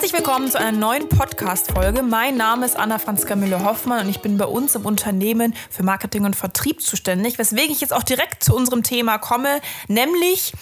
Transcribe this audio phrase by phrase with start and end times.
[0.00, 2.02] Herzlich willkommen zu einer neuen Podcast-Folge.
[2.02, 6.24] Mein Name ist Anna Franziska Müller-Hoffmann und ich bin bei uns im Unternehmen für Marketing
[6.24, 10.54] und Vertrieb zuständig, weswegen ich jetzt auch direkt zu unserem Thema komme, nämlich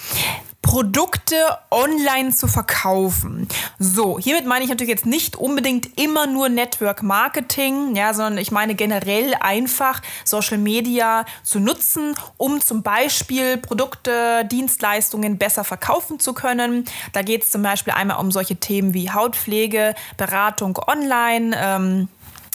[0.62, 1.36] Produkte
[1.70, 3.48] online zu verkaufen.
[3.78, 8.50] So, hiermit meine ich natürlich jetzt nicht unbedingt immer nur Network Marketing, ja, sondern ich
[8.50, 16.34] meine generell einfach Social Media zu nutzen, um zum Beispiel Produkte, Dienstleistungen besser verkaufen zu
[16.34, 16.84] können.
[17.12, 21.56] Da geht es zum Beispiel einmal um solche Themen wie Hautpflege, Beratung online.
[21.58, 22.08] Ähm,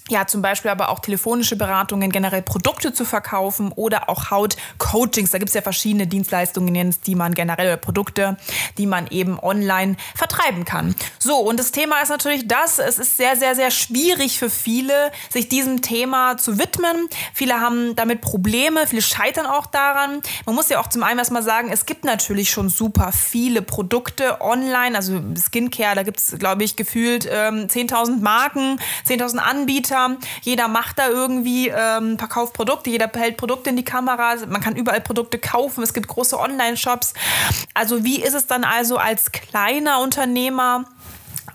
[0.10, 5.32] ja, zum Beispiel aber auch telefonische Beratungen, generell Produkte zu verkaufen oder auch Hautcoachings.
[5.32, 8.36] Da gibt es ja verschiedene Dienstleistungen, die man generell oder Produkte,
[8.78, 10.94] die man eben online vertreiben kann.
[11.20, 15.12] So, und das Thema ist natürlich das, es ist sehr, sehr, sehr schwierig für viele,
[15.30, 17.08] sich diesem Thema zu widmen.
[17.34, 20.22] Viele haben damit Probleme, viele scheitern auch daran.
[20.46, 24.42] Man muss ja auch zum einen erstmal sagen, es gibt natürlich schon super viele Produkte
[24.42, 29.93] online, also Skincare, da gibt es, glaube ich, gefühlt ähm, 10.000 Marken, 10.000 Anbieter.
[29.94, 30.28] Anbieter.
[30.42, 34.36] Jeder macht da irgendwie, ähm, verkauft Produkte, jeder hält Produkte in die Kamera.
[34.48, 35.84] Man kann überall Produkte kaufen.
[35.84, 37.14] Es gibt große Online-Shops.
[37.74, 40.86] Also wie ist es dann also als kleiner Unternehmer?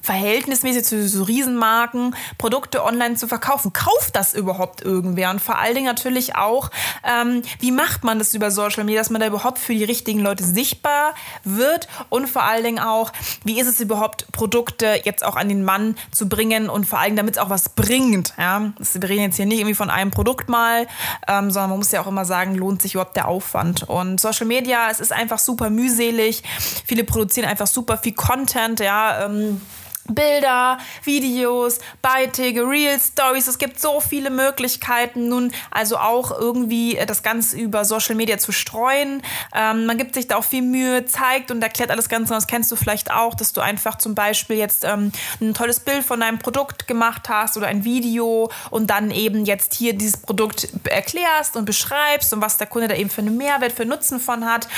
[0.09, 3.75] Verhältnismäßig zu so Riesenmarken Produkte online zu verkaufen.
[3.75, 5.28] Kauft das überhaupt irgendwer?
[5.28, 6.70] Und vor allen Dingen natürlich auch,
[7.05, 10.20] ähm, wie macht man das über Social Media, dass man da überhaupt für die richtigen
[10.20, 11.12] Leute sichtbar
[11.45, 11.89] wird?
[12.09, 13.12] Und vor allen Dingen auch,
[13.45, 17.14] wie ist es überhaupt, Produkte jetzt auch an den Mann zu bringen und vor allem,
[17.14, 18.33] damit es auch was bringt?
[18.39, 18.73] Ja?
[18.79, 20.86] Wir reden jetzt hier nicht irgendwie von einem Produkt mal,
[21.29, 23.83] ähm, sondern man muss ja auch immer sagen, lohnt sich überhaupt der Aufwand?
[23.83, 26.42] Und Social Media, es ist einfach super mühselig.
[26.86, 29.27] Viele produzieren einfach super viel Content, ja.
[29.27, 29.61] Ähm,
[30.08, 33.46] Bilder, Videos, Beiträge, Real Stories.
[33.46, 38.52] Es gibt so viele Möglichkeiten, nun also auch irgendwie das Ganze über Social Media zu
[38.52, 39.23] streuen.
[39.55, 42.35] Ähm, man gibt sich da auch viel Mühe, zeigt und erklärt alles Ganze.
[42.35, 46.05] Das kennst du vielleicht auch, dass du einfach zum Beispiel jetzt ähm, ein tolles Bild
[46.05, 50.68] von deinem Produkt gemacht hast oder ein Video und dann eben jetzt hier dieses Produkt
[50.85, 54.45] erklärst und beschreibst und was der Kunde da eben für einen Mehrwert, für Nutzen von
[54.47, 54.68] hat.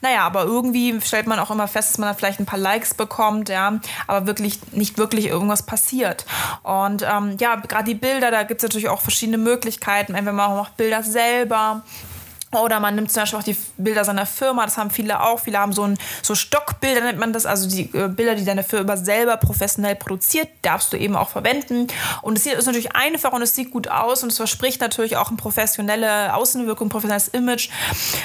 [0.00, 2.94] Naja, aber irgendwie stellt man auch immer fest, dass man da vielleicht ein paar Likes
[2.94, 6.24] bekommt, ja, aber wirklich nicht wirklich irgendwas passiert.
[6.62, 10.14] Und ähm, ja, gerade die Bilder, da gibt es natürlich auch verschiedene Möglichkeiten.
[10.14, 11.82] Entweder man macht Bilder selber
[12.56, 15.40] oder man nimmt zum Beispiel auch die Bilder seiner Firma, das haben viele auch.
[15.40, 18.62] Viele haben so ein so Stockbilder, nennt man das, also die äh, Bilder, die deine
[18.62, 21.88] Firma selber professionell produziert, darfst du eben auch verwenden.
[22.22, 25.28] Und es ist natürlich einfach und es sieht gut aus und es verspricht natürlich auch
[25.28, 27.70] eine professionelle Außenwirkung, professionelles Image.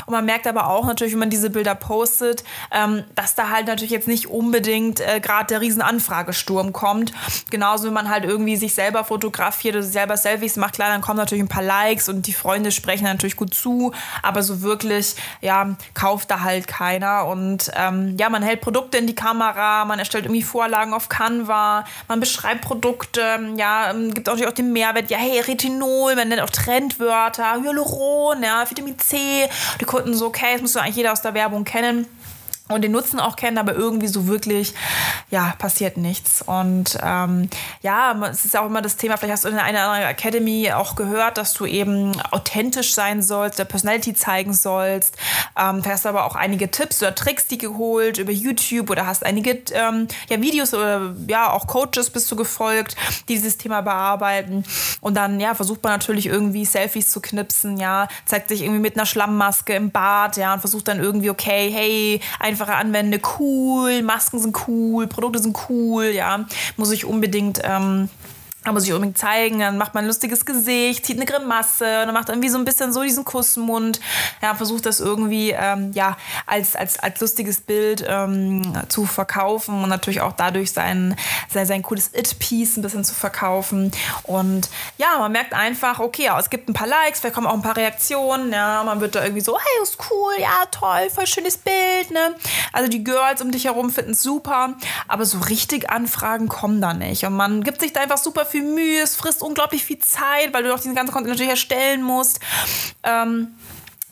[0.05, 3.67] Und man merkt aber auch natürlich, wenn man diese Bilder postet, ähm, dass da halt
[3.67, 7.13] natürlich jetzt nicht unbedingt äh, gerade der riesen Anfragesturm kommt.
[7.49, 11.17] Genauso, wenn man halt irgendwie sich selber fotografiert oder selber Selfies macht, klar, dann kommen
[11.17, 13.91] natürlich ein paar Likes und die Freunde sprechen natürlich gut zu
[14.21, 17.25] aber so wirklich, ja, kauft da halt keiner.
[17.27, 21.85] Und ähm, ja, man hält Produkte in die Kamera, man erstellt irgendwie Vorlagen auf Canva,
[22.07, 26.41] man beschreibt Produkte, ja, ähm, gibt natürlich auch den Mehrwert, ja, hey, Retinol, man nennt
[26.41, 29.47] auch Trendwörter, Hyaluron, ja, Vitamin C.
[29.79, 32.05] Die Kunden so, okay, das muss eigentlich jeder aus der Werbung kennen
[32.69, 34.73] und den Nutzen auch kennen, aber irgendwie so wirklich,
[35.29, 36.41] ja, passiert nichts.
[36.41, 37.49] Und ähm,
[37.81, 40.95] ja, es ist auch immer das Thema, vielleicht hast du in einer anderen Academy auch
[40.95, 45.17] gehört, dass du eben authentisch sein sollst, der Personality zeigen sollst.
[45.57, 49.63] Ähm, hast aber auch einige Tipps oder Tricks, die geholt über YouTube oder hast einige
[49.73, 52.95] ähm, ja, Videos oder ja, auch Coaches bist du gefolgt,
[53.27, 54.63] die dieses Thema bearbeiten.
[55.01, 58.95] Und dann, ja, versucht man natürlich irgendwie Selfies zu knipsen, ja, zeigt sich irgendwie mit
[58.95, 64.01] einer Schlammmaske im Bad, ja, und versucht dann irgendwie, okay, hey, ein einfache Anwände cool,
[64.01, 66.45] Masken sind cool, Produkte sind cool, ja,
[66.75, 68.09] muss ich unbedingt ähm,
[68.69, 72.05] da muss ich unbedingt zeigen, dann macht man ein lustiges Gesicht, zieht eine Grimasse und
[72.05, 73.99] dann macht irgendwie so ein bisschen so diesen Kussmund.
[74.43, 79.89] Ja, versucht das irgendwie ähm, ja, als, als, als lustiges Bild ähm, zu verkaufen und
[79.89, 81.15] natürlich auch dadurch sein,
[81.51, 83.91] sein, sein cooles It-Piece ein bisschen zu verkaufen.
[84.21, 87.55] Und ja, man merkt einfach, okay, ja, es gibt ein paar Likes, vielleicht kommen auch
[87.55, 91.25] ein paar Reaktionen, ja, man wird da irgendwie so, hey, ist cool, ja, toll, voll
[91.25, 92.35] schönes Bild, ne?
[92.71, 94.75] Also die Girls um dich herum finden es super,
[95.07, 97.25] aber so richtig Anfragen kommen da nicht.
[97.25, 100.63] Und man gibt sich da einfach super viel Mühe, es frisst unglaublich viel Zeit, weil
[100.63, 102.39] du auch diesen ganzen Content natürlich erstellen musst.
[103.03, 103.55] Ähm,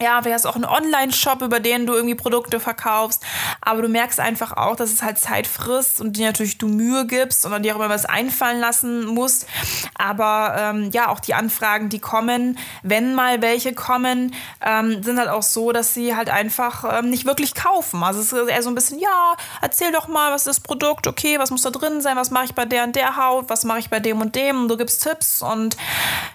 [0.01, 3.23] ja, du hast auch einen Online-Shop, über den du irgendwie Produkte verkaufst,
[3.61, 7.07] aber du merkst einfach auch, dass es halt Zeit frisst und dir natürlich du Mühe
[7.07, 9.47] gibst und dir auch immer was einfallen lassen musst.
[9.95, 15.29] Aber ähm, ja, auch die Anfragen, die kommen, wenn mal welche kommen, ähm, sind halt
[15.29, 18.03] auch so, dass sie halt einfach ähm, nicht wirklich kaufen.
[18.03, 21.07] Also es ist eher so ein bisschen, ja, erzähl doch mal, was ist das Produkt,
[21.07, 23.63] okay, was muss da drin sein, was mache ich bei der und der Haut, was
[23.63, 24.61] mache ich bei dem und dem?
[24.61, 25.75] Und du gibst Tipps und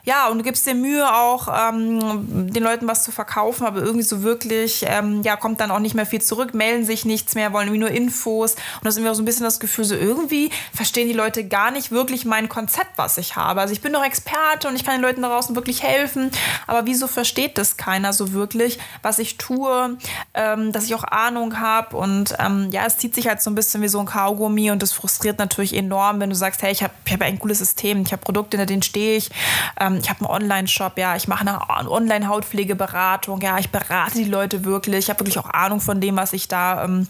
[0.02, 3.80] ja, und du gibst dir Mühe auch, ähm, den Leuten was zu verkaufen laufen, aber
[3.80, 7.34] irgendwie so wirklich, ähm, ja, kommt dann auch nicht mehr viel zurück, melden sich nichts
[7.34, 8.54] mehr, wollen irgendwie nur Infos.
[8.54, 11.70] Und das ist auch so ein bisschen das Gefühl, so irgendwie verstehen die Leute gar
[11.70, 13.60] nicht wirklich mein Konzept, was ich habe.
[13.60, 16.30] Also ich bin doch Experte und ich kann den Leuten da draußen wirklich helfen,
[16.66, 19.98] aber wieso versteht das keiner so wirklich, was ich tue,
[20.34, 23.54] ähm, dass ich auch Ahnung habe und ähm, ja, es zieht sich halt so ein
[23.54, 26.82] bisschen wie so ein Kaugummi und das frustriert natürlich enorm, wenn du sagst, hey, ich
[26.82, 29.30] habe ich hab ein cooles System, ich habe Produkte, hinter denen stehe ich,
[29.78, 34.64] ähm, ich habe einen Online-Shop, ja, ich mache eine Online-Hautpflegeberatung, ja, ich berate die Leute
[34.64, 37.06] wirklich, ich habe wirklich auch Ahnung von dem, was ich da ähm,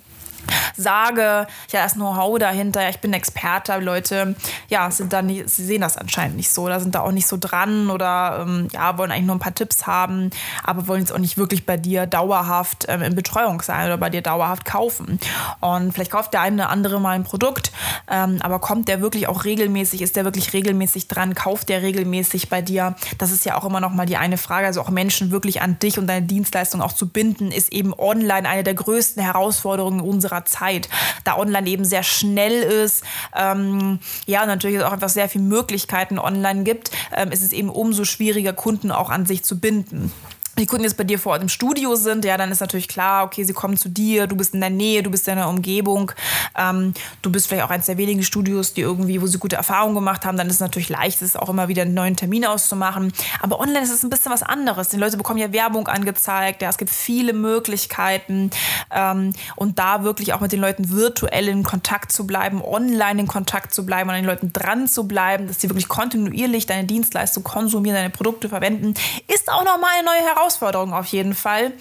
[0.76, 4.34] sage, ja, das Know-how dahinter, ich bin Experte, Leute,
[4.68, 7.26] ja, sind da nicht, sie sehen das anscheinend nicht so, da sind da auch nicht
[7.26, 10.30] so dran oder ähm, ja, wollen eigentlich nur ein paar Tipps haben,
[10.62, 14.10] aber wollen jetzt auch nicht wirklich bei dir dauerhaft ähm, in Betreuung sein oder bei
[14.10, 15.18] dir dauerhaft kaufen.
[15.60, 17.72] Und vielleicht kauft der eine oder andere mal ein Produkt,
[18.10, 22.48] ähm, aber kommt der wirklich auch regelmäßig, ist der wirklich regelmäßig dran, kauft der regelmäßig
[22.48, 22.94] bei dir?
[23.18, 25.78] Das ist ja auch immer noch mal die eine Frage, also auch Menschen wirklich an
[25.78, 30.41] dich und deine Dienstleistung auch zu binden, ist eben online eine der größten Herausforderungen unserer
[30.42, 30.88] unserer Zeit,
[31.24, 33.04] da online eben sehr schnell ist,
[33.34, 38.04] ähm, ja, natürlich auch einfach sehr viele Möglichkeiten online gibt, ähm, ist es eben umso
[38.04, 40.12] schwieriger, Kunden auch an sich zu binden
[40.58, 43.24] die Kunden jetzt bei dir vor Ort im Studio sind, ja, dann ist natürlich klar,
[43.24, 46.12] okay, sie kommen zu dir, du bist in der Nähe, du bist in der Umgebung,
[46.58, 49.94] ähm, du bist vielleicht auch eines der wenigen Studios, die irgendwie, wo sie gute Erfahrungen
[49.94, 53.12] gemacht haben, dann ist es natürlich leicht, es auch immer wieder einen neuen Termin auszumachen.
[53.40, 54.90] Aber online ist es ein bisschen was anderes.
[54.90, 58.50] Die Leute bekommen ja Werbung angezeigt, ja, es gibt viele Möglichkeiten
[58.90, 63.26] ähm, und da wirklich auch mit den Leuten virtuell in Kontakt zu bleiben, online in
[63.26, 66.84] Kontakt zu bleiben und an den Leuten dran zu bleiben, dass sie wirklich kontinuierlich deine
[66.84, 68.92] Dienstleistung konsumieren, deine Produkte verwenden,
[69.32, 70.41] ist auch nochmal eine neue Herausforderung.
[70.42, 71.72] Herausforderung auf jeden Fall.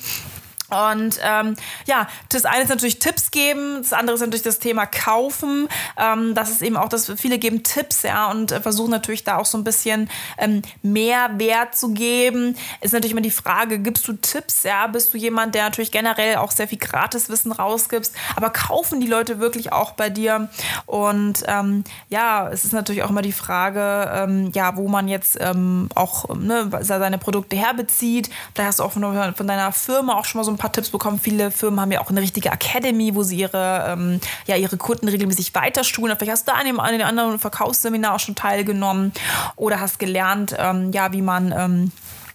[0.72, 4.86] Und ähm, ja, das eine ist natürlich Tipps geben, das andere ist natürlich das Thema
[4.86, 5.68] Kaufen.
[5.98, 9.38] Ähm, das ist eben auch, dass viele geben Tipps, ja, und äh, versuchen natürlich da
[9.38, 12.56] auch so ein bisschen ähm, mehr Wert zu geben.
[12.80, 16.38] Ist natürlich immer die Frage, gibst du Tipps, ja, bist du jemand, der natürlich generell
[16.38, 20.50] auch sehr viel Gratiswissen rausgibst, aber kaufen die Leute wirklich auch bei dir?
[20.86, 25.38] Und ähm, ja, es ist natürlich auch immer die Frage, ähm, ja, wo man jetzt
[25.42, 28.30] ähm, auch ne, seine Produkte herbezieht.
[28.54, 30.92] Da hast du auch von, von deiner Firma auch schon mal so ein paar Tipps
[30.92, 31.20] bekommen.
[31.20, 35.08] Viele Firmen haben ja auch eine richtige Academy, wo sie ihre, ähm, ja, ihre Kunden
[35.08, 36.16] regelmäßig weiterschulen.
[36.18, 39.12] Vielleicht hast du an dem, an dem anderen Verkaufsseminar auch schon teilgenommen
[39.56, 41.92] oder hast gelernt, ähm, ja, wie man ähm,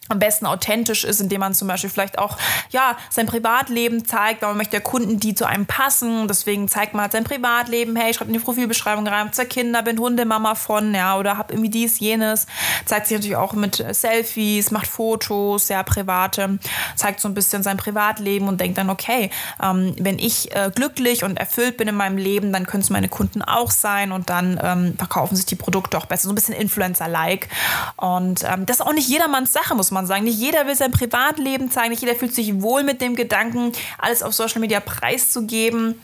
[0.08, 2.36] am besten authentisch ist, indem man zum Beispiel vielleicht auch
[2.70, 6.28] ja sein Privatleben zeigt, weil man möchte ja Kunden, die zu einem passen.
[6.28, 7.96] Deswegen zeigt man halt sein Privatleben.
[7.96, 11.50] Hey, ich schreibe in die Profilbeschreibung rein, zwei Kinder, bin Hundemama von, ja, oder hab
[11.50, 12.46] irgendwie dies, jenes.
[12.84, 16.58] Zeigt sich natürlich auch mit Selfies, macht Fotos, ja, private,
[16.94, 19.30] zeigt so ein bisschen sein Privatleben und denkt dann, okay,
[19.62, 23.08] ähm, wenn ich äh, glücklich und erfüllt bin in meinem Leben, dann können es meine
[23.08, 26.24] Kunden auch sein und dann ähm, verkaufen sich die Produkte auch besser.
[26.24, 27.48] So ein bisschen Influencer-like.
[27.96, 30.24] Und ähm, das ist auch nicht jedermanns Sache, muss man man sagen.
[30.24, 34.22] Nicht jeder will sein Privatleben zeigen, nicht jeder fühlt sich wohl mit dem Gedanken, alles
[34.22, 36.00] auf Social Media preiszugeben.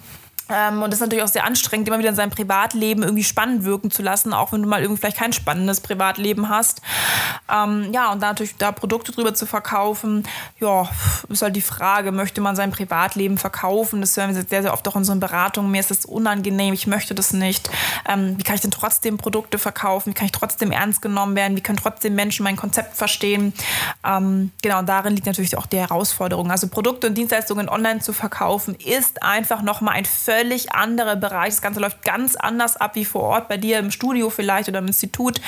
[0.53, 3.65] Ähm, und das ist natürlich auch sehr anstrengend, immer wieder in seinem Privatleben irgendwie spannend
[3.65, 6.82] wirken zu lassen, auch wenn du mal irgendwie vielleicht kein spannendes Privatleben hast.
[7.51, 10.25] Ähm, ja, und da natürlich da Produkte drüber zu verkaufen,
[10.61, 10.89] ja,
[11.29, 14.01] ist halt die Frage, möchte man sein Privatleben verkaufen?
[14.01, 15.71] Das hören wir sehr, sehr oft auch in unseren Beratungen.
[15.71, 17.71] Mir ist das unangenehm, ich möchte das nicht.
[18.09, 20.11] Ähm, wie kann ich denn trotzdem Produkte verkaufen?
[20.11, 21.56] Wie kann ich trotzdem ernst genommen werden?
[21.56, 23.55] Wie können trotzdem Menschen mein Konzept verstehen?
[24.05, 26.51] Ähm, genau, und darin liegt natürlich auch die Herausforderung.
[26.51, 31.51] Also Produkte und Dienstleistungen online zu verkaufen, ist einfach nochmal ein völlig völlig anderer Bereich.
[31.51, 34.81] Das Ganze läuft ganz anders ab wie vor Ort bei dir im Studio vielleicht oder
[34.81, 35.41] im Institut.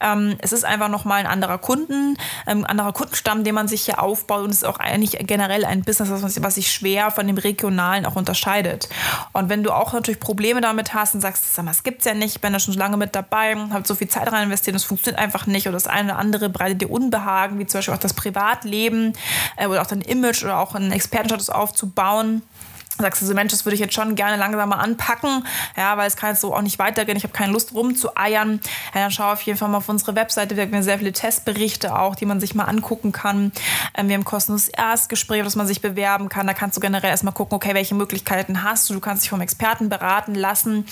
[0.00, 2.16] Ähm, es ist einfach nochmal ein anderer Kunden,
[2.48, 5.64] ähm, ein anderer Kundenstamm, den man sich hier aufbaut und es ist auch eigentlich generell
[5.64, 8.88] ein Business, was sich schwer von dem regionalen auch unterscheidet.
[9.32, 12.06] Und wenn du auch natürlich Probleme damit hast und sagst, sag mal, es gibt es
[12.06, 14.44] ja nicht, ich bin da schon so lange mit dabei, habe so viel Zeit rein
[14.44, 17.78] investiert, das funktioniert einfach nicht oder das eine oder andere bereitet dir Unbehagen, wie zum
[17.78, 19.12] Beispiel auch das Privatleben
[19.56, 22.42] äh, oder auch dein Image oder auch einen Expertenstatus aufzubauen
[23.02, 26.08] sagst du so, Mensch, das würde ich jetzt schon gerne langsam mal anpacken, ja, weil
[26.08, 28.60] es kann jetzt so auch nicht weitergehen, ich habe keine Lust rumzueiern,
[28.94, 31.98] ja, dann schau auf jeden Fall mal auf unsere Webseite, wir haben sehr viele Testberichte
[31.98, 33.52] auch, die man sich mal angucken kann.
[33.94, 37.10] Ähm, wir haben kostenloses Erstgespräch, auf das man sich bewerben kann, da kannst du generell
[37.10, 40.86] erstmal gucken, okay, welche Möglichkeiten hast du, du kannst dich vom Experten beraten lassen,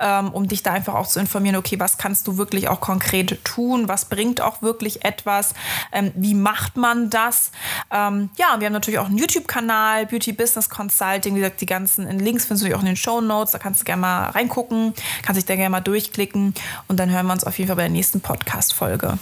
[0.00, 3.44] ähm, um dich da einfach auch zu informieren, okay, was kannst du wirklich auch konkret
[3.44, 5.54] tun, was bringt auch wirklich etwas,
[5.92, 7.50] ähm, wie macht man das?
[7.90, 11.36] Ähm, ja, wir haben natürlich auch einen YouTube-Kanal, Beauty Business Consult, Consulting.
[11.36, 13.52] Wie gesagt, die ganzen Links findest du auch in den Show Notes.
[13.52, 16.54] Da kannst du gerne mal reingucken, kannst dich da gerne mal durchklicken
[16.88, 19.18] und dann hören wir uns auf jeden Fall bei der nächsten Podcast-Folge.